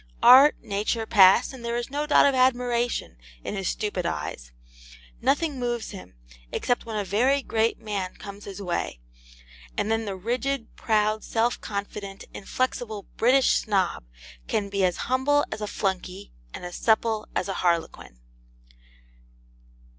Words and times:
Art, 0.23 0.55
Nature 0.63 1.05
pass, 1.05 1.53
and 1.53 1.63
there 1.63 1.77
is 1.77 1.91
no 1.91 2.07
dot 2.07 2.25
of 2.25 2.33
admiration 2.33 3.17
in 3.43 3.55
his 3.55 3.69
stupid 3.69 4.03
eyes: 4.03 4.51
nothing 5.21 5.59
moves 5.59 5.91
him, 5.91 6.15
except 6.51 6.87
when 6.87 6.97
a 6.97 7.03
very 7.05 7.43
great 7.43 7.77
man 7.79 8.15
comes 8.15 8.45
his 8.45 8.59
way, 8.59 8.99
and 9.77 9.91
then 9.91 10.05
the 10.05 10.15
rigid, 10.15 10.75
proud, 10.75 11.23
self 11.23 11.61
confident, 11.61 12.25
inflexible 12.33 13.03
British 13.15 13.51
Snob 13.51 14.03
can 14.47 14.69
be 14.69 14.83
as 14.83 14.97
humble 15.05 15.45
as 15.51 15.61
a 15.61 15.67
flunkey 15.67 16.31
and 16.51 16.65
as 16.65 16.77
supple 16.77 17.27
as 17.35 17.47
a 17.47 17.53
harlequin. 17.61 18.17